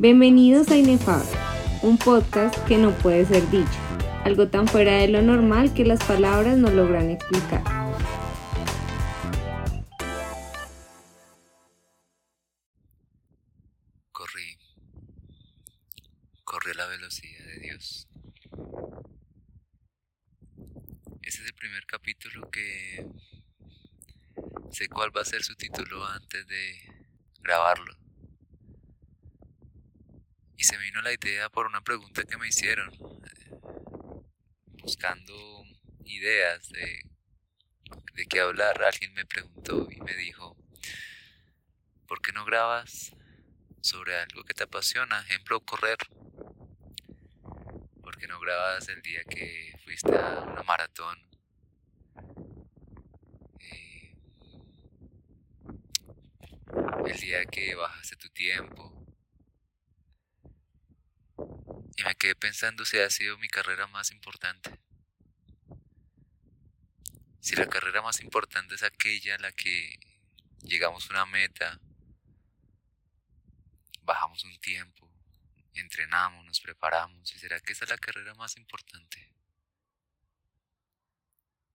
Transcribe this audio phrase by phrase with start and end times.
[0.00, 1.28] Bienvenidos a Inefable,
[1.82, 3.80] un podcast que no puede ser dicho,
[4.22, 7.64] algo tan fuera de lo normal que las palabras no logran explicar.
[14.12, 14.56] Corrí,
[16.44, 18.06] corrí a la velocidad de Dios.
[21.22, 23.04] Ese es el primer capítulo que
[24.70, 27.08] sé cuál va a ser su título antes de
[27.40, 28.07] grabarlo.
[30.58, 32.90] Y se me vino la idea por una pregunta que me hicieron,
[34.82, 35.64] buscando
[36.04, 37.02] ideas de,
[38.14, 38.82] de qué hablar.
[38.82, 40.56] Alguien me preguntó y me dijo,
[42.08, 43.14] ¿por qué no grabas
[43.82, 45.20] sobre algo que te apasiona?
[45.20, 45.98] Ejemplo, correr.
[48.02, 51.18] ¿Por qué no grabas el día que fuiste a una maratón?
[53.60, 54.16] Eh,
[57.06, 58.98] el día que bajaste tu tiempo.
[61.96, 64.78] Y me quedé pensando si ha sido mi carrera más importante.
[67.40, 69.98] Si la carrera más importante es aquella la que
[70.62, 71.80] llegamos a una meta,
[74.02, 75.10] bajamos un tiempo,
[75.74, 79.32] entrenamos, nos preparamos, ¿y será que esa es la carrera más importante?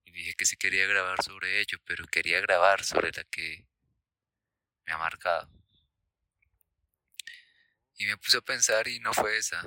[0.04, 3.66] Y dije que sí quería grabar sobre ello, pero quería grabar sobre la que
[4.86, 5.50] me ha marcado.
[7.96, 9.62] Y me puse a pensar y no fue esa,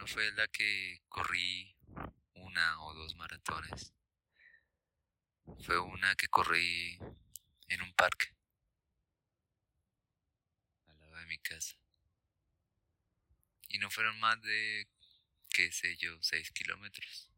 [0.00, 1.76] no fue la que corrí
[2.32, 3.92] una o dos maratones.
[5.62, 6.98] Fue una que corrí
[7.68, 8.34] en un parque,
[10.86, 11.76] al lado de mi casa.
[13.68, 14.88] Y no fueron más de,
[15.50, 17.30] qué sé yo, seis kilómetros.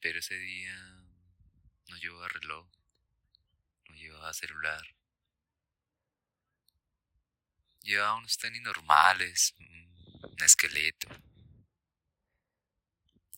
[0.00, 0.74] Pero ese día
[1.88, 2.66] no llevaba reloj,
[3.90, 4.96] no llevaba celular.
[7.82, 9.54] Llevaba unos tenis normales,
[10.40, 11.08] un esqueleto.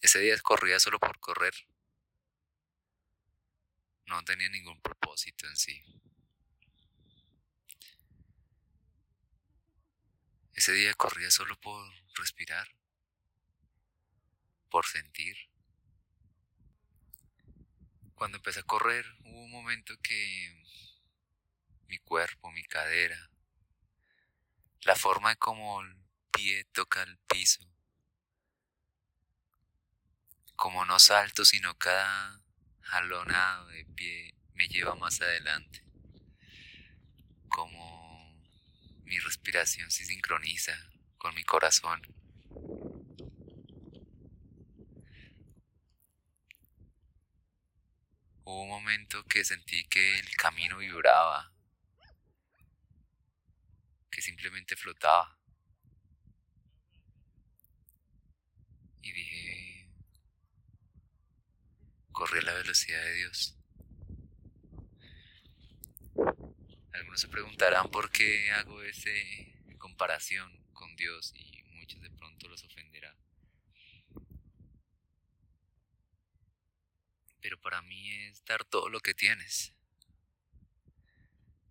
[0.01, 1.55] Ese día corría solo por correr.
[4.07, 5.83] No tenía ningún propósito en sí.
[10.55, 12.69] Ese día corría solo por respirar,
[14.71, 15.37] por sentir.
[18.15, 20.63] Cuando empecé a correr hubo un momento que
[21.89, 23.31] mi cuerpo, mi cadera,
[24.83, 25.83] la forma de cómo
[26.43, 27.61] pie toca el piso,
[30.57, 32.43] como no salto, sino cada
[32.81, 35.85] jalonado de pie me lleva más adelante,
[37.49, 38.43] como
[39.05, 40.77] mi respiración se sincroniza
[41.17, 42.03] con mi corazón.
[48.43, 51.53] Hubo un momento que sentí que el camino vibraba,
[54.11, 55.39] que simplemente flotaba.
[59.05, 59.91] Y dije,
[62.41, 63.59] la velocidad de Dios.
[66.93, 69.11] Algunos se preguntarán por qué hago esa
[69.79, 73.17] comparación con Dios y muchos de pronto los ofenderá.
[77.41, 79.75] Pero para mí es dar todo lo que tienes.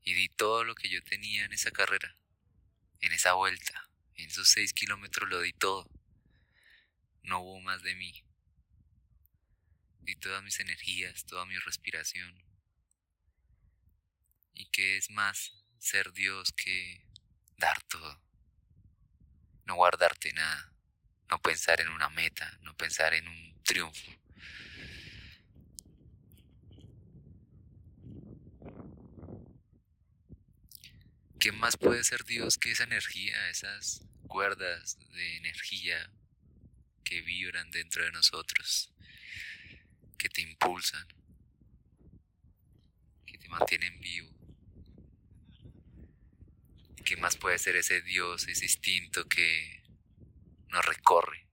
[0.04, 2.18] Y di todo lo que yo tenía en esa carrera,
[3.00, 5.90] en esa vuelta, en esos seis kilómetros lo di todo.
[7.24, 8.24] No hubo más de mí.
[10.02, 12.44] Di todas mis energías, toda mi respiración.
[14.54, 17.06] ¿Y qué es más ser Dios que
[17.58, 18.22] dar todo?
[19.66, 20.74] No guardarte nada,
[21.30, 24.12] no pensar en una meta, no pensar en un triunfo.
[31.40, 36.12] ¿Qué más puede ser Dios que esa energía, esas cuerdas de energía
[37.04, 38.94] que vibran dentro de nosotros,
[40.22, 41.08] que te impulsan,
[43.26, 44.30] que te mantienen vivo?
[47.04, 49.84] ¿Qué más puede ser ese Dios, ese instinto que
[50.68, 51.48] nos recorre?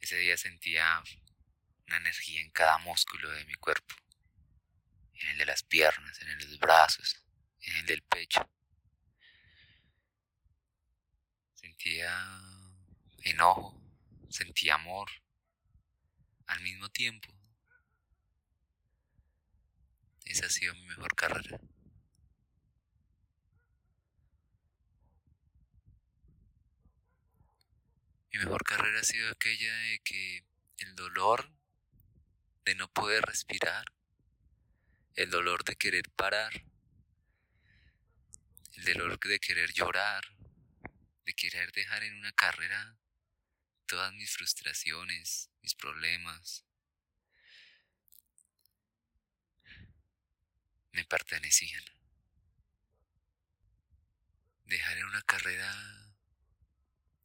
[0.00, 1.00] Ese día sentía
[1.86, 3.94] una energía en cada músculo de mi cuerpo,
[5.12, 7.24] en el de las piernas, en el de los brazos,
[7.60, 8.50] en el del pecho.
[11.54, 12.12] Sentía
[13.22, 13.80] enojo,
[14.28, 15.23] sentía amor
[16.46, 17.32] al mismo tiempo.
[20.24, 21.60] Esa ha sido mi mejor carrera.
[28.32, 30.44] Mi mejor carrera ha sido aquella de que
[30.78, 31.52] el dolor
[32.64, 33.84] de no poder respirar,
[35.14, 36.52] el dolor de querer parar,
[38.72, 40.24] el dolor de querer llorar,
[41.24, 42.96] de querer dejar en una carrera
[43.86, 46.64] todas mis frustraciones, mis problemas.
[50.92, 51.84] Me pertenecían.
[54.64, 56.14] Dejar en una carrera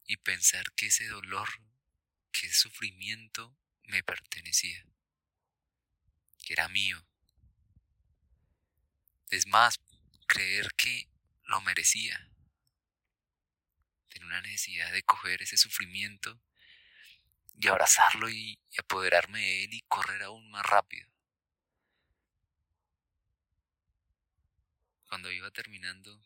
[0.06, 1.48] y pensar que ese dolor,
[2.32, 4.84] que ese sufrimiento me pertenecía,
[6.44, 7.06] que era mío.
[9.30, 9.80] Es más,
[10.26, 11.08] creer que
[11.44, 12.28] lo merecía.
[14.10, 16.40] Tener una necesidad de coger ese sufrimiento
[17.60, 21.08] y abrazarlo y, apoderarme de él y correr aún más rápido.
[25.06, 26.24] Cuando iba terminando,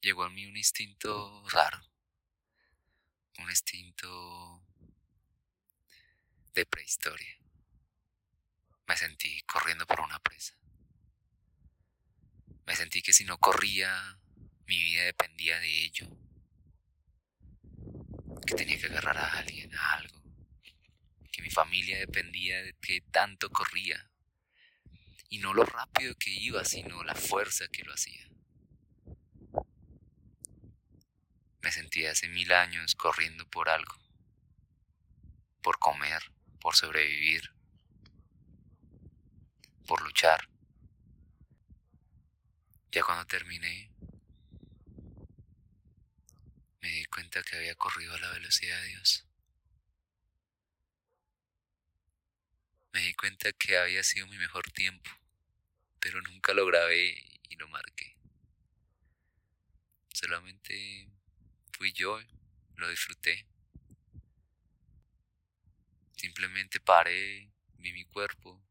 [0.00, 1.84] llegó a mí un instinto raro,
[3.38, 4.64] un instinto
[6.54, 7.38] de prehistoria.
[8.86, 10.56] Me sentí corriendo por una presa.
[12.64, 14.18] Me sentí que si no corría,
[14.66, 16.08] mi vida dependía de ello.
[18.46, 20.22] Que tenía que agarrar a alguien, a algo.
[21.30, 24.10] Que mi familia dependía de que tanto corría.
[25.28, 28.28] Y no lo rápido que iba, sino la fuerza que lo hacía.
[31.62, 33.94] Me sentía hace mil años corriendo por algo.
[35.62, 36.22] Por comer,
[36.60, 37.54] por sobrevivir,
[39.86, 40.48] por luchar.
[42.90, 43.90] Ya cuando terminé,
[46.80, 49.26] me di cuenta que había corrido a la velocidad de Dios.
[52.92, 55.10] Me di cuenta que había sido mi mejor tiempo,
[56.00, 57.14] pero nunca lo grabé
[57.48, 58.16] y lo marqué.
[60.08, 61.08] Solamente
[61.72, 62.18] fui yo,
[62.76, 63.46] lo disfruté.
[66.16, 68.64] Simplemente paré, vi mi cuerpo,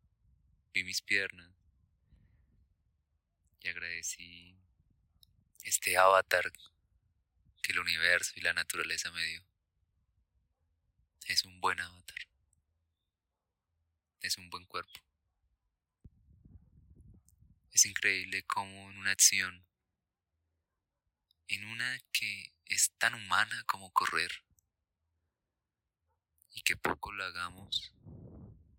[0.73, 1.51] vi mis piernas,
[3.59, 4.57] y agradecí
[5.63, 6.51] este avatar
[7.61, 9.43] que el universo y la naturaleza me dio.
[11.27, 12.27] Es un buen avatar.
[14.21, 14.99] Es un buen cuerpo.
[17.71, 19.65] Es increíble cómo en una acción,
[21.47, 24.43] en una que es tan humana como correr,
[26.53, 27.93] y que poco lo hagamos,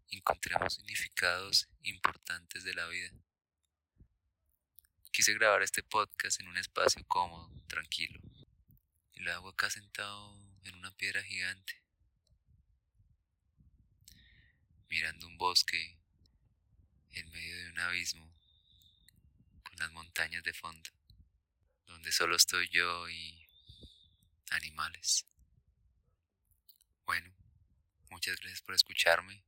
[0.09, 3.11] encontremos significados importantes de la vida.
[5.11, 8.21] Quise grabar este podcast en un espacio cómodo, tranquilo.
[9.17, 11.83] Lo hago acá sentado en una piedra gigante,
[14.89, 15.99] mirando un bosque
[17.13, 18.33] en medio de un abismo,
[19.63, 20.91] con las montañas de fondo,
[21.87, 23.49] donde solo estoy yo y
[24.51, 25.27] animales.
[27.07, 27.33] Bueno,
[28.11, 29.45] muchas gracias por escucharme,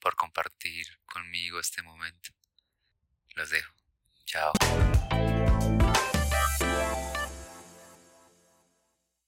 [0.00, 2.30] por compartir conmigo este momento.
[3.34, 3.74] Los dejo.
[4.24, 4.52] Chao.